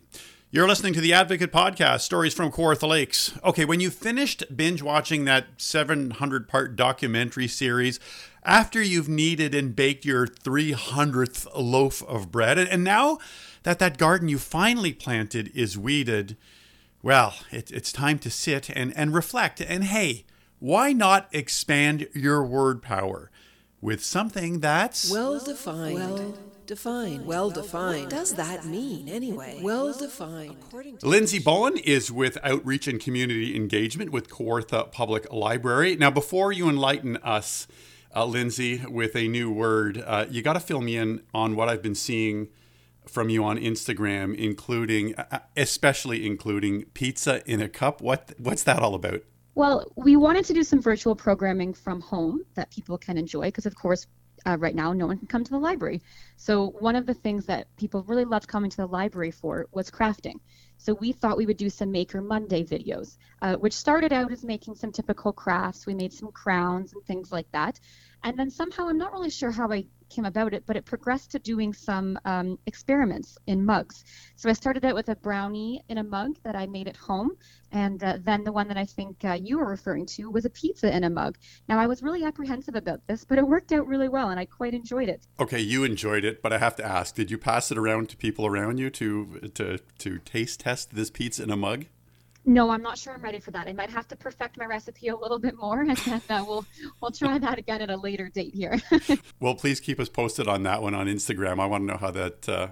[0.50, 3.34] You're listening to the Advocate Podcast, stories from Kawartha Lakes.
[3.44, 8.00] Okay, when you finished binge watching that 700 part documentary series,
[8.44, 13.18] after you've kneaded and baked your 300th loaf of bread, and now
[13.64, 16.34] that that garden you finally planted is weeded,
[17.02, 19.60] well, it, it's time to sit and, and reflect.
[19.60, 20.24] And hey,
[20.60, 23.30] why not expand your word power
[23.82, 26.34] with something that's well defined, well
[26.68, 27.26] defined.
[27.26, 28.04] Well defined.
[28.04, 29.58] What does that mean anyway?
[29.60, 30.56] Well defined.
[30.70, 35.96] Lyndsay Bowen is with Outreach and Community Engagement with Kawartha Public Library.
[35.96, 37.66] Now, before you enlighten us,
[38.14, 41.68] uh, Lyndsay, with a new word, uh, you got to fill me in on what
[41.68, 42.48] I've been seeing
[43.06, 48.00] from you on Instagram, including, uh, especially including pizza in a cup.
[48.00, 49.22] What what's that all about?
[49.54, 53.66] Well, we wanted to do some virtual programming from home that people can enjoy because,
[53.66, 54.06] of course,
[54.48, 56.00] uh, right now no one can come to the library.
[56.36, 59.90] So one of the things that people really loved coming to the library for was
[59.90, 60.40] crafting.
[60.78, 64.44] So we thought we would do some Maker Monday videos, uh, which started out as
[64.44, 65.86] making some typical crafts.
[65.86, 67.78] We made some crowns and things like that.
[68.24, 71.32] And then somehow, I'm not really sure how I came about it, but it progressed
[71.32, 74.04] to doing some um, experiments in mugs.
[74.36, 77.32] So I started out with a brownie in a mug that I made at home,
[77.72, 80.50] and uh, then the one that I think uh, you were referring to was a
[80.50, 81.36] pizza in a mug.
[81.68, 84.46] Now I was really apprehensive about this, but it worked out really well, and I
[84.46, 85.26] quite enjoyed it.
[85.38, 88.16] Okay, you enjoyed it, but I have to ask: Did you pass it around to
[88.16, 91.86] people around you to to to taste test this pizza in a mug?
[92.48, 93.68] No, I'm not sure I'm ready for that.
[93.68, 96.64] I might have to perfect my recipe a little bit more, and then uh, we'll
[96.98, 98.80] we'll try that again at a later date here.
[99.40, 101.60] well, please keep us posted on that one on Instagram.
[101.60, 102.68] I want to know how that uh,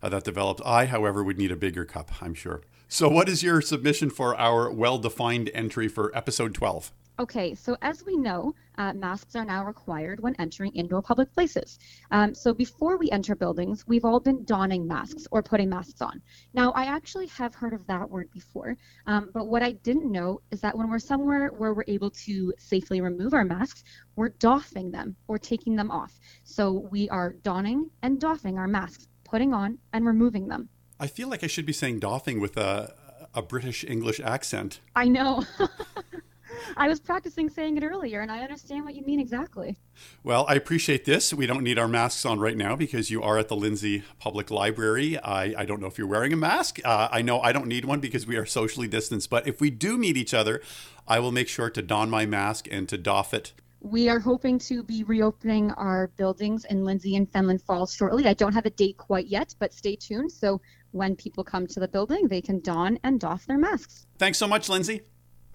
[0.00, 0.62] how that develops.
[0.64, 2.22] I, however, would need a bigger cup.
[2.22, 2.62] I'm sure.
[2.86, 6.92] So, what is your submission for our well-defined entry for episode 12?
[7.20, 11.78] Okay, so as we know, uh, masks are now required when entering indoor public places.
[12.10, 16.22] Um, so before we enter buildings, we've all been donning masks or putting masks on.
[16.54, 18.74] Now, I actually have heard of that word before,
[19.06, 22.54] um, but what I didn't know is that when we're somewhere where we're able to
[22.56, 23.84] safely remove our masks,
[24.16, 26.18] we're doffing them or taking them off.
[26.44, 30.70] So we are donning and doffing our masks, putting on and removing them.
[30.98, 32.94] I feel like I should be saying doffing with a,
[33.34, 34.80] a British English accent.
[34.96, 35.44] I know.
[36.76, 39.76] I was practicing saying it earlier, and I understand what you mean exactly.
[40.22, 41.32] Well, I appreciate this.
[41.34, 44.50] We don't need our masks on right now because you are at the Lindsay Public
[44.50, 45.18] Library.
[45.18, 46.80] I, I don't know if you're wearing a mask.
[46.84, 49.30] Uh, I know I don't need one because we are socially distanced.
[49.30, 50.62] But if we do meet each other,
[51.06, 53.52] I will make sure to don my mask and to doff it.
[53.82, 58.26] We are hoping to be reopening our buildings in Lindsay and Fenelon Falls shortly.
[58.26, 60.30] I don't have a date quite yet, but stay tuned.
[60.30, 60.60] So
[60.92, 64.06] when people come to the building, they can don and doff their masks.
[64.18, 65.00] Thanks so much, Lyndsay.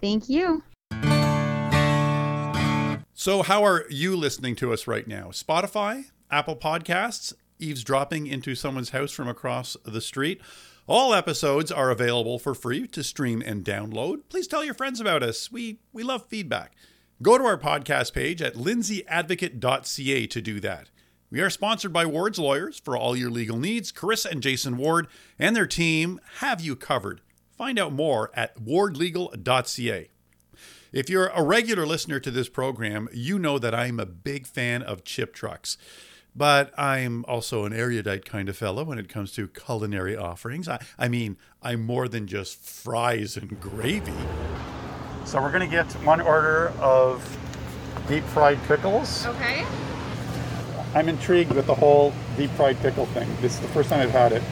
[0.00, 0.62] Thank you.
[3.26, 5.30] So, how are you listening to us right now?
[5.32, 10.40] Spotify, Apple Podcasts, eavesdropping into someone's house from across the street.
[10.86, 14.18] All episodes are available for free to stream and download.
[14.28, 15.50] Please tell your friends about us.
[15.50, 16.76] We we love feedback.
[17.20, 20.90] Go to our podcast page at lindsayadvocate.ca to do that.
[21.28, 23.90] We are sponsored by Ward's Lawyers for all your legal needs.
[23.90, 27.22] Carissa and Jason Ward and their team have you covered.
[27.58, 30.10] Find out more at wardlegal.ca.
[30.96, 34.82] If you're a regular listener to this program, you know that I'm a big fan
[34.82, 35.76] of chip trucks.
[36.34, 40.70] But I'm also an erudite kind of fellow when it comes to culinary offerings.
[40.70, 44.14] I, I mean, I'm more than just fries and gravy.
[45.26, 47.22] So we're going to get one order of
[48.08, 49.26] deep fried pickles.
[49.26, 49.66] Okay.
[50.94, 53.28] I'm intrigued with the whole deep fried pickle thing.
[53.42, 54.42] This is the first time I've had it.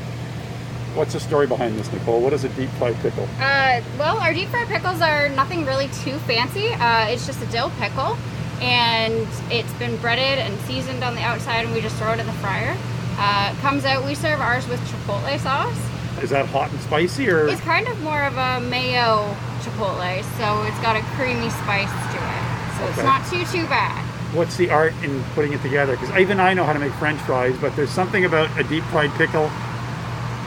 [0.95, 2.21] What's the story behind this, Nicole?
[2.21, 3.25] What is a deep fried pickle?
[3.41, 6.69] Uh, well, our deep fried pickles are nothing really too fancy.
[6.69, 8.17] Uh, it's just a dill pickle,
[8.61, 12.27] and it's been breaded and seasoned on the outside, and we just throw it in
[12.27, 12.77] the fryer.
[13.19, 14.05] Uh, comes out.
[14.05, 15.77] We serve ours with chipotle sauce.
[16.23, 20.63] Is that hot and spicy, or It's kind of more of a mayo chipotle, so
[20.63, 22.79] it's got a creamy spice to it.
[22.79, 24.01] So it's not too too bad.
[24.33, 25.97] what's the art in putting it together?
[25.97, 28.85] Because even I know how to make French fries, but there's something about a deep
[28.85, 29.51] fried pickle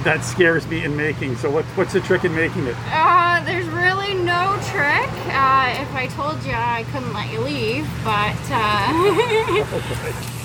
[0.03, 1.36] that scares me in making.
[1.38, 2.75] So what, what's the trick in making it?
[2.91, 5.10] Uh, there's really no trick.
[5.33, 10.33] Uh, if I told you, I couldn't let you leave, but uh,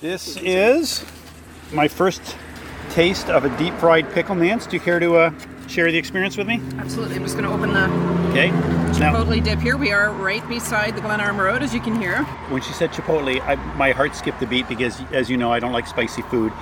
[0.00, 1.04] This is
[1.72, 2.36] my first
[2.90, 4.64] taste of a deep fried pickle, Nance.
[4.64, 5.30] Do you care to uh,
[5.68, 6.60] share the experience with me?
[6.78, 7.16] Absolutely.
[7.16, 8.50] I'm just going to open the Okay.
[8.98, 9.76] Now, dip here.
[9.76, 12.24] We are right beside the Glenarm Road, as you can hear.
[12.50, 15.60] when she said Chipotle, I, my heart skipped a beat because, as you know, I
[15.60, 16.52] don't like spicy food.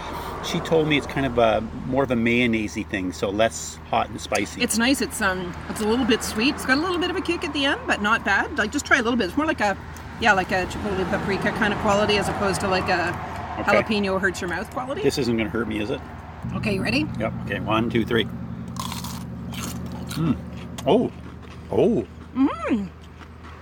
[0.45, 4.11] She told me it's kind of a more of a mayonnaise thing, so less hot
[4.11, 4.62] and spicy.
[4.62, 5.01] It's nice.
[5.01, 6.55] It's um, it's a little bit sweet.
[6.55, 8.57] It's got a little bit of a kick at the end, but not bad.
[8.59, 9.29] Like just try a little bit.
[9.29, 9.77] It's more like a,
[10.21, 13.09] yeah, like a Chipotle paprika kind of quality, as opposed to like a
[13.59, 13.83] Okay.
[13.83, 15.03] jalapeno hurts your mouth quality.
[15.03, 16.01] This isn't going to hurt me, is it?
[16.55, 17.07] Okay, you ready?
[17.19, 17.33] Yep.
[17.47, 17.61] Okay.
[17.61, 18.29] One, two, three.
[20.16, 20.37] Mm.
[20.87, 21.12] Oh.
[21.70, 22.07] Oh.
[22.35, 22.88] Mmm.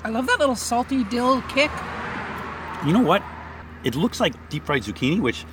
[0.05, 1.71] I love that little salty dill kick.
[2.87, 3.23] You know what?
[3.85, 5.45] It looks like deep fried zucchini, which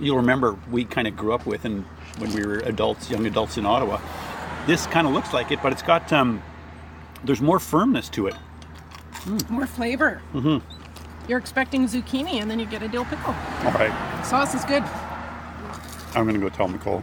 [0.00, 1.84] you'll remember we kind of grew up with, and
[2.18, 4.00] when we were adults, young adults in Ottawa.
[4.66, 6.42] This kind of looks like it, but it's got um,
[7.24, 8.34] there's more firmness to it.
[9.48, 10.20] More flavor.
[10.32, 10.58] hmm
[11.26, 13.34] you're expecting zucchini and then you get a dill pickle.
[13.64, 14.82] All right, Sauce is good.
[16.14, 17.02] I'm gonna go tell Nicole.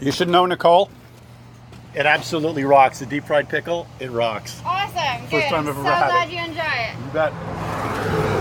[0.00, 0.90] You should know Nicole.
[1.92, 3.00] It absolutely rocks.
[3.00, 4.62] The deep fried pickle, it rocks.
[4.64, 5.22] Awesome.
[5.22, 5.48] First good.
[5.48, 6.34] time I've so had glad it.
[6.34, 6.96] you enjoy it.
[7.04, 8.40] You bet.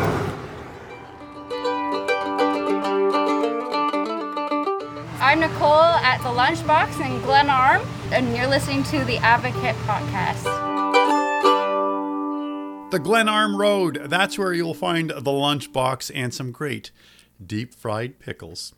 [5.21, 10.43] I'm Nicole at the Lunchbox in Glenarm, and you're listening to the Advocate Podcast.
[12.91, 14.01] The Glenarm Road.
[14.05, 16.91] That's where you'll find the lunchbox and some great
[17.45, 18.73] deep fried pickles.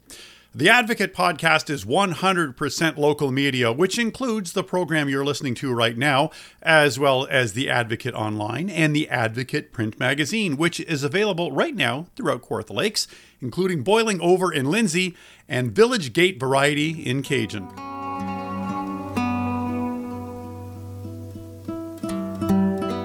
[0.53, 5.97] The Advocate podcast is 100% local media, which includes the program you're listening to right
[5.97, 6.29] now,
[6.61, 11.73] as well as The Advocate Online and The Advocate print magazine, which is available right
[11.73, 13.07] now throughout Kawartha Lakes,
[13.39, 15.15] including Boiling Over in Lindsay
[15.47, 17.73] and Village Gate Variety in Bobcaygeon.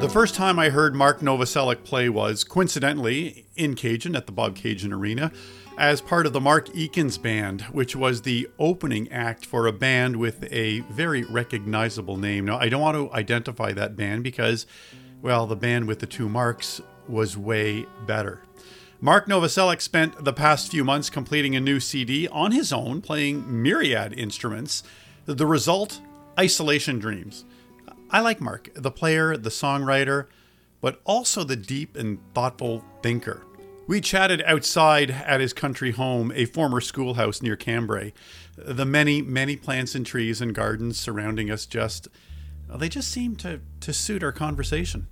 [0.01, 4.93] The first time I heard Marc Novoselec play was, coincidentally, in Bobcaygeon at the Bobcaygeon
[4.93, 5.31] Arena
[5.79, 10.17] as part of the Mark Eakins Band, which was the opening act for a band
[10.17, 12.47] with a very recognizable name.
[12.47, 14.67] Now, I don't want to identify that band because,
[15.21, 18.43] well, the band with the two marks was way better.
[19.01, 23.63] Marc Novoselec spent the past few months completing a new CD on his own, playing
[23.63, 24.83] myriad instruments.
[25.27, 26.01] The result
[26.39, 27.45] Isolation Dreams.
[28.11, 30.27] I like Marc, the player, the songwriter,
[30.81, 33.43] but also the deep and thoughtful thinker.
[33.89, 38.13] We chatted outside at his country home, a former schoolhouse near Cambray.
[38.57, 42.09] The many, many plants and trees and gardens surrounding us just,
[42.69, 45.07] they just seemed to, to suit our conversation.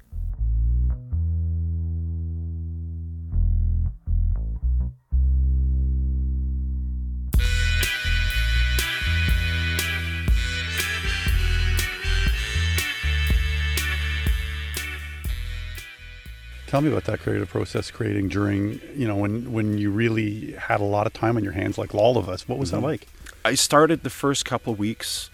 [16.74, 20.80] Tell me about that creative process, creating during, you know, when when you really had
[20.80, 22.48] a lot of time on your hands, like all of us.
[22.48, 22.72] What was Mhm.
[22.72, 23.06] that like?
[23.44, 25.30] I started the first couple of weeks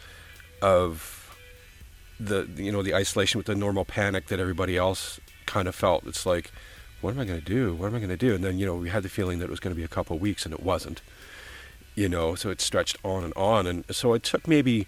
[0.61, 1.35] of
[2.21, 6.07] the you know the isolation with the normal panic that everybody else kind of felt.
[6.07, 6.53] It's like,
[7.01, 7.73] what am I going to do?
[7.75, 8.35] What am I going to do?
[8.35, 9.89] And then you know we had the feeling that it was going to be a
[9.89, 11.01] couple of weeks, and it wasn't.
[11.95, 14.87] You know, so it stretched on and on, and so it took maybe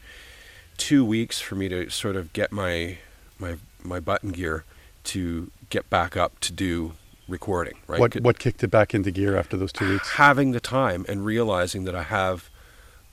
[0.76, 2.98] two weeks for me to sort of get my
[3.38, 4.66] my my button gear
[5.04, 6.92] to get back up to do
[7.26, 7.74] recording.
[7.88, 7.98] Right.
[7.98, 10.11] What what kicked it back into gear after those two weeks?
[10.11, 12.50] having the time and realizing that I have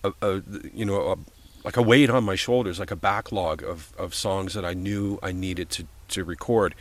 [0.04, 0.44] a, a
[0.74, 1.16] you know a,
[1.64, 5.20] like a weight on my shoulders, like a backlog of, of songs that I knew
[5.24, 6.76] I needed to, to record,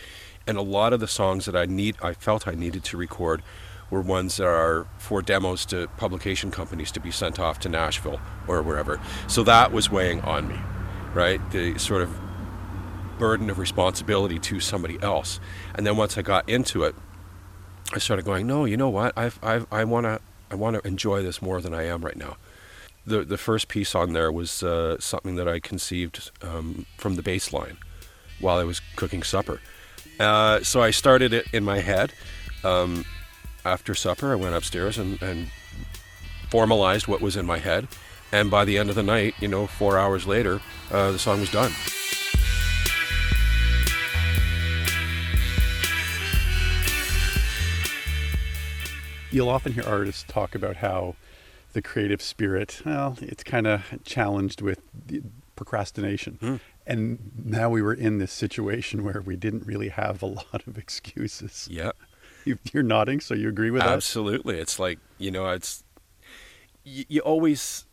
[0.47, 3.43] and a lot of the songs that I need I felt I needed to record
[3.91, 8.21] were ones that are for demos to publication companies to be sent off to Nashville
[8.47, 9.01] or wherever.
[9.29, 10.59] So that was weighing on me,
[11.15, 11.41] right?
[11.53, 12.11] The sort of
[13.19, 15.41] burden of responsibility to somebody else.
[15.75, 16.95] And then once I got into it,
[17.93, 19.17] I started going, no, you know what?
[19.17, 22.17] I've, I've, I want to I want to enjoy this more than I am right
[22.17, 22.37] now.
[23.07, 27.23] The, the first piece on there was uh, something that I conceived um, from the
[27.23, 27.77] bass line
[28.41, 29.61] while I was cooking supper.
[30.19, 32.13] Uh, so I started it in my head.
[32.65, 33.05] Um,
[33.65, 35.49] after supper, I went upstairs and, and
[36.51, 37.89] formalized what was in my head.
[38.33, 41.41] And by the end of the night, you know, four hours later, uh, the song
[41.41, 41.73] was done.
[49.31, 51.17] You'll often hear artists talk about how
[51.73, 54.81] the creative spirit, well, it's kind of challenged with
[55.55, 56.39] procrastination.
[56.41, 56.57] Hmm.
[56.87, 60.79] And now we were in this situation where we didn't really have a lot of
[60.79, 61.69] excuses.
[61.71, 61.91] Yeah.
[62.45, 63.91] You, you're nodding, so you agree with that?
[63.91, 64.59] Absolutely.
[64.59, 65.85] It's like, you know, it's,
[66.85, 67.85] you, you always,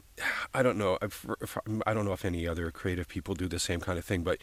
[0.54, 3.60] I don't know, if, if, I don't know if any other creative people do the
[3.60, 4.38] same kind of thing, but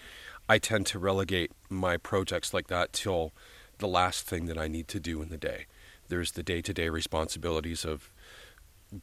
[0.49, 3.33] I tend to relegate my projects like that till
[3.79, 5.67] the last thing that I need to do in the day.
[6.13, 8.13] There's the day to day responsibilities of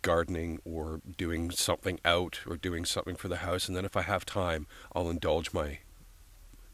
[0.03, 3.67] gardening or doing something out or doing something for the house.
[3.67, 5.79] And then if I have time, I'll indulge my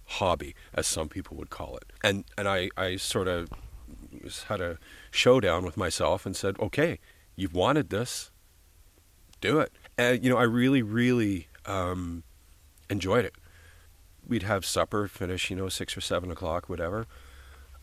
[0.05, 1.93] hobby, as some people would call it.
[2.03, 3.47] And, and I, I sort of
[4.49, 4.77] had a
[5.09, 6.99] showdown with myself and said, okay,
[7.37, 8.29] you've wanted this,
[9.39, 9.71] do it.
[9.97, 12.23] And, you know, I really, really um,
[12.89, 13.35] enjoyed it.
[14.27, 17.07] We'd have supper, finish, you know, six or seven o'clock, whatever.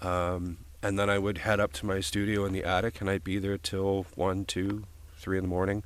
[0.03, 3.25] Um, and then I would head up to my studio in the attic and I'd
[3.25, 4.85] be there till one, two,
[5.17, 5.85] three in the morning.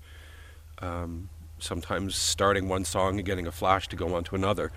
[0.79, 4.73] Um, sometimes starting one song and getting a flash to go on to another.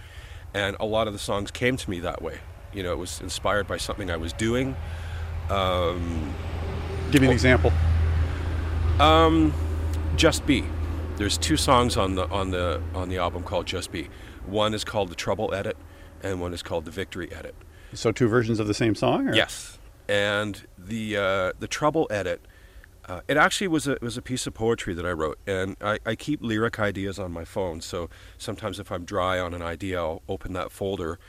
[0.53, 2.39] And a lot of the songs came to me that way.
[2.73, 4.75] You know, it was inspired by something I was doing.
[5.49, 6.33] Um,
[7.11, 7.71] Give me an example.
[8.99, 9.53] Um,
[10.15, 10.63] Just Be.
[11.17, 14.09] There's two songs on the on the on the album called Just Be.
[14.45, 15.75] One is called the Trouble Edit,
[16.23, 17.55] and one is called the Victory Edit.
[17.93, 19.27] So two versions of the same song?
[19.27, 19.35] Or?
[19.35, 19.78] Yes.
[20.09, 22.41] And the uh, the trouble edit.
[23.05, 25.99] Uh, it actually was a was a piece of poetry that I wrote, and I,
[26.05, 27.79] I keep lyric ideas on my phone.
[27.79, 31.19] So sometimes if I'm dry on an idea, I'll open that folder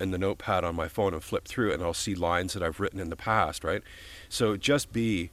[0.00, 2.62] in the notepad on my phone and flip through it, and I'll see lines that
[2.62, 3.64] I've written in the past.
[3.64, 3.82] Right.
[4.28, 5.30] So just be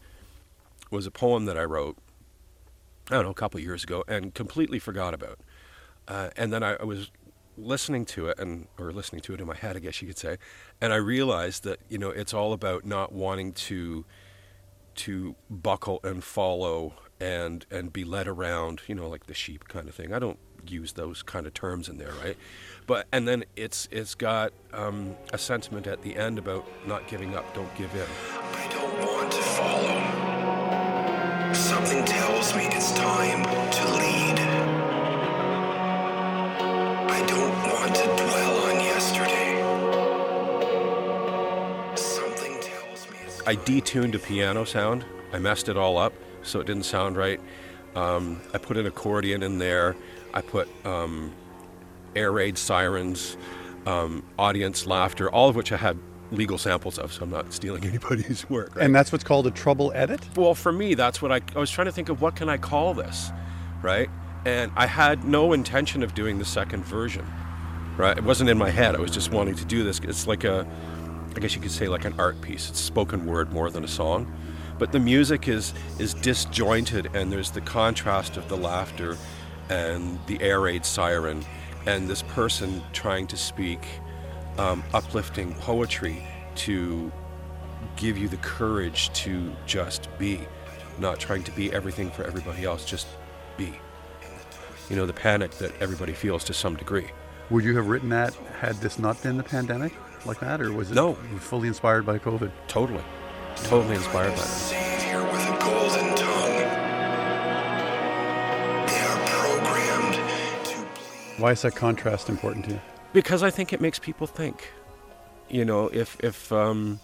[0.92, 1.98] was a poem that I wrote.
[3.10, 5.40] I don't know a couple years ago, and completely forgot about.
[6.08, 7.12] Uh, and then I, I was
[7.58, 10.18] listening to it and or listening to it in my head, I guess you could
[10.18, 10.38] say,
[10.80, 14.06] and I realized that you know it's all about not wanting to
[14.96, 19.88] to buckle and follow and and be led around, you know, like the sheep kind
[19.88, 20.14] of thing.
[20.14, 22.38] I don't use those kind of terms in there, right?
[22.86, 27.36] But and then it's it's got um, a sentiment at the end about not giving
[27.36, 28.02] up, don't give in.
[28.02, 31.54] I don't want to follow.
[31.54, 33.87] Something tells me it's time to
[43.48, 45.06] I detuned a piano sound.
[45.32, 46.12] I messed it all up,
[46.44, 47.40] so it didn't sound right.
[47.96, 49.96] Um, I put an accordion in there.
[50.34, 51.34] I put um,
[52.14, 53.38] air raid sirens,
[53.86, 55.98] um, audience laughter, all of which I had
[56.30, 58.76] legal samples of, so I'm not stealing anybody's work.
[58.76, 58.84] Right?
[58.84, 60.28] And that's what's called a trouble edit?
[60.36, 62.58] Well, for me, that's what I, I was trying to think of what can I
[62.58, 63.32] call this,
[63.82, 64.10] right?
[64.46, 67.26] And I had no intention of doing the second version,
[67.96, 68.18] right?
[68.18, 68.94] It wasn't in my head.
[68.94, 70.00] I was just wanting to do this.
[70.00, 70.68] It's like a,
[71.38, 72.68] I guess you could say like an art piece.
[72.68, 74.26] It's spoken word more than a song,
[74.80, 79.16] but the music is is disjointed, and there's the contrast of the laughter,
[79.70, 81.46] and the air raid siren,
[81.86, 83.86] and this person trying to speak
[84.58, 87.12] um, uplifting poetry to
[87.98, 90.40] give you the courage to just be,
[90.98, 93.06] not trying to be everything for everybody else, just
[93.58, 93.80] be.
[94.90, 97.12] You know, the panic that everybody feels to some degree.
[97.52, 99.94] Would you have written that had this not been the pandemic
[100.26, 101.14] like that, or was it No.
[101.40, 102.52] fully inspired by COVID?
[102.68, 103.04] Totally.
[103.64, 104.46] Totally inspired by that.
[104.46, 106.58] savior with a golden tongue.
[108.88, 110.16] They are programmed
[111.40, 112.82] Why is that contrast important to you?
[113.14, 114.72] Because I think it makes people think.
[115.50, 117.00] You know, if if um,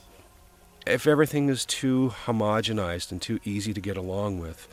[0.86, 4.68] if everything is too homogenized and too easy to get along with,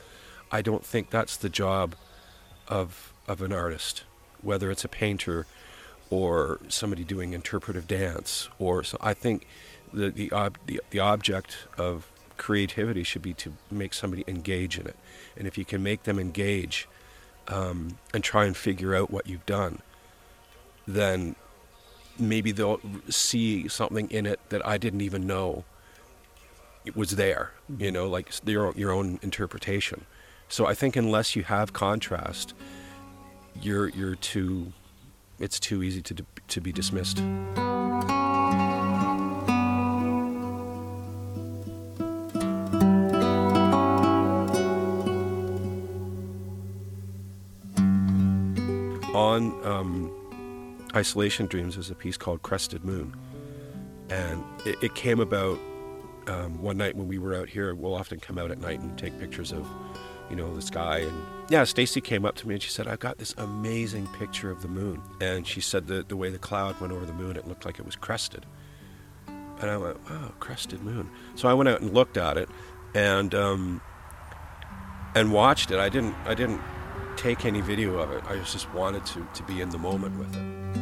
[0.50, 1.94] I don't think that's the job
[2.68, 4.02] of of an artist,
[4.42, 5.46] whether it's a painter
[6.10, 9.46] or somebody doing interpretive dance or so I think
[9.92, 14.86] the the, ob, the the object of creativity should be to make somebody engage in
[14.86, 14.96] it,
[15.36, 16.88] and if you can make them engage
[17.48, 19.80] um, and try and figure out what you've done,
[20.86, 21.36] then
[22.18, 25.64] maybe they'll see something in it that I didn't even know
[26.84, 27.52] it was there.
[27.78, 30.06] You know, like your your own interpretation.
[30.48, 32.54] So I think unless you have contrast,
[33.60, 34.72] you're you're too.
[35.40, 37.20] It's too easy to to be dismissed.
[49.12, 50.12] On um,
[50.94, 53.14] Isolation Dreams is a piece called Crested Moon.
[54.10, 55.58] And it, it came about
[56.26, 57.74] um, one night when we were out here.
[57.74, 59.66] We'll often come out at night and take pictures of,
[60.30, 60.98] you know, the sky.
[61.00, 64.50] And yeah, Stacy came up to me and she said, I've got this amazing picture
[64.50, 65.02] of the moon.
[65.20, 67.78] And she said that the way the cloud went over the moon, it looked like
[67.78, 68.46] it was crested.
[69.26, 71.10] And I went, wow, crested moon.
[71.34, 72.48] So I went out and looked at it
[72.94, 73.82] and um,
[75.14, 75.78] and watched it.
[75.78, 76.60] I didn't I didn't
[77.16, 78.24] take any video of it.
[78.26, 80.79] I just wanted to, to be in the moment with it.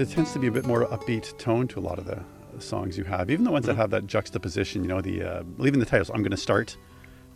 [0.00, 2.24] There tends to be a bit more upbeat tone to a lot of the
[2.58, 4.80] songs you have, even the ones that have that juxtaposition.
[4.82, 6.08] You know, the uh, even the titles.
[6.08, 6.78] I'm going to start.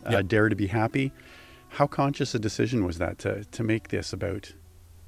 [0.03, 0.21] Uh, Yeah.
[0.23, 1.11] Dare to be happy.
[1.69, 4.53] How conscious a decision was that to to make this about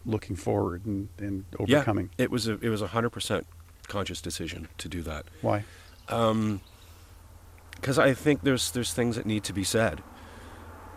[0.05, 2.12] looking forward and, and overcoming?
[2.20, 3.47] Yeah, it was a it was a hundred percent
[3.88, 5.26] conscious decision to do that.
[5.41, 5.64] Why?
[6.10, 6.62] Um,
[7.72, 10.03] because I think there's there's things that need to be said.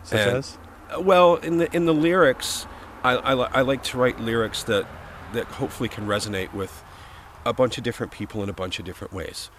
[0.02, 0.58] Such And- as?
[0.98, 2.66] Well, in the in the lyrics,
[3.02, 4.86] I, I, I like to write lyrics that
[5.32, 6.82] that hopefully can resonate with
[7.44, 9.50] a bunch of different people in a bunch of different ways.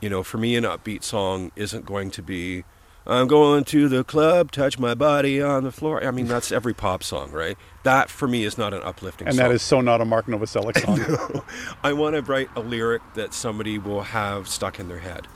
[0.00, 2.64] You know, for me, an upbeat song isn't going to be.
[3.06, 6.04] I'm going to the club, touch my body on the floor.
[6.04, 7.56] I mean, that's every pop song, right?
[7.82, 9.28] That for me is not an uplifting song.
[9.28, 9.48] And song.
[9.48, 10.78] that is so not a Marc Novoselec
[11.32, 11.42] song.
[11.82, 15.26] I want to write a lyric that somebody will have stuck in their head.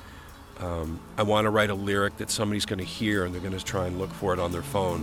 [0.61, 3.59] Um, I want to write a lyric that somebody's going to hear and they're going
[3.59, 5.03] to try and look for it on their phone.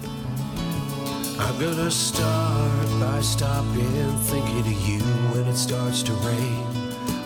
[1.40, 5.00] I'm gonna start by stopping thinking of you
[5.32, 6.66] when it starts to rain.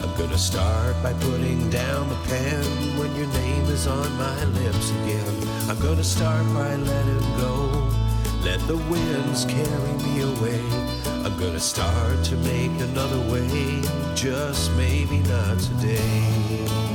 [0.02, 2.64] I'm gonna start by putting down the pen
[2.98, 5.70] when your name is on my lips again.
[5.70, 7.90] I'm gonna start by letting go,
[8.44, 10.62] Let the winds carry me away.
[11.26, 13.82] I'm gonna start to make another way,
[14.16, 16.95] just maybe not today.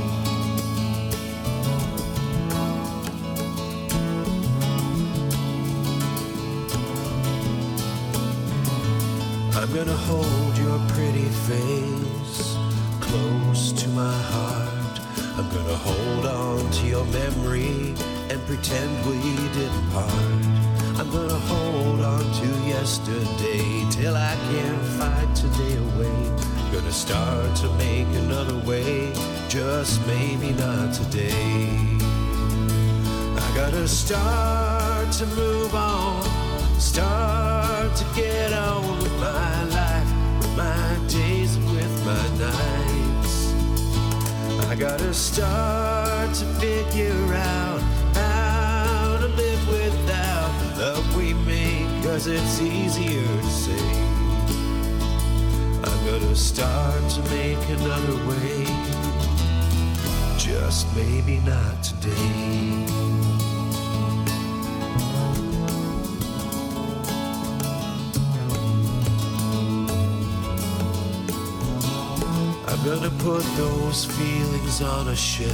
[9.71, 12.57] I'm gonna hold your pretty face
[12.99, 14.99] close to my heart.
[15.37, 17.95] I'm gonna hold on to your memory
[18.29, 19.15] and pretend we
[19.53, 20.99] didn't part.
[20.99, 26.19] I'm gonna hold on to yesterday till I can't fight today away.
[26.73, 29.13] Gonna start to make another way,
[29.47, 31.69] just maybe not today.
[33.37, 36.23] I gotta start to move on,
[36.77, 37.60] start
[37.95, 43.53] to get on with my life, with my days and with my nights.
[44.69, 47.81] I gotta start to figure out
[48.13, 53.89] how to live without the love we make, cause it's easier to say.
[55.83, 58.65] I'm gonna start to make another way,
[60.37, 63.20] just maybe not today.
[72.93, 75.53] Gonna put those feelings on a shelf.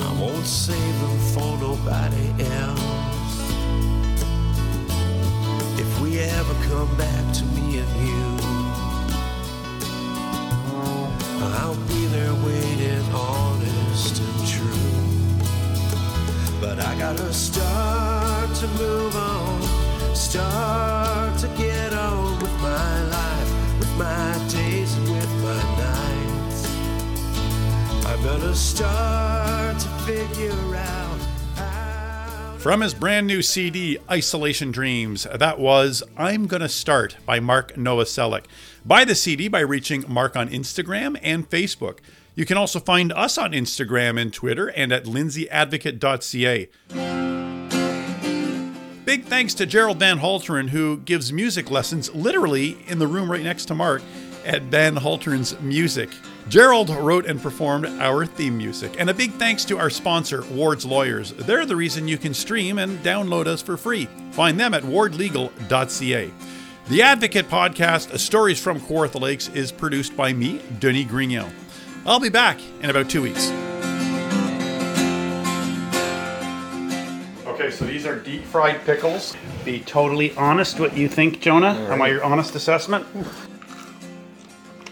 [0.00, 3.34] I won't save them for nobody else.
[5.78, 8.24] If we ever come back to me and you,
[11.60, 14.90] I'll be there waiting, honest and true.
[16.62, 19.62] But I gotta start to move on,
[20.14, 24.45] start to get on with my life, with my
[32.58, 38.02] From his brand new CD, Isolation Dreams, that was I'm Gonna Start by Marc Noah
[38.02, 38.46] Novoselec.
[38.84, 41.98] Buy the CD by reaching Marc on Instagram and Facebook.
[42.34, 46.68] You can also find us on Instagram and Twitter and at lindsayadvocate.ca.
[49.04, 53.44] Big thanks to Gerald Van Halteren, who gives music lessons literally in the room right
[53.44, 54.02] next to Marc
[54.46, 56.10] at Van Halteren's Music.
[56.48, 58.94] Gerald wrote and performed our theme music.
[59.00, 61.32] And a big thanks to our sponsor, Ward's Lawyers.
[61.32, 64.08] They're the reason you can stream and download us for free.
[64.30, 66.30] Find them at wardlegal.ca.
[66.88, 71.50] The Advocate podcast, Stories from Kawartha Lakes, is produced by me, Denis Grignon.
[72.06, 73.50] I'll be back in about two weeks.
[77.48, 79.34] Okay, so these are deep fried pickles.
[79.64, 81.74] Be totally honest what you think, Jonah.
[81.90, 83.04] Am I your honest assessment?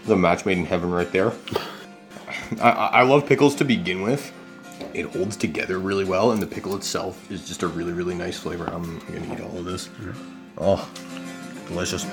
[0.05, 1.33] The match made in heaven right there.
[2.61, 4.31] I, I love pickles to begin with.
[4.93, 8.37] It holds together really well, and the pickle itself is just a really, really nice
[8.37, 8.65] flavor.
[8.65, 9.87] I'm gonna eat all of this.
[9.87, 10.53] Mm-hmm.
[10.57, 10.89] Oh,
[11.67, 12.05] delicious.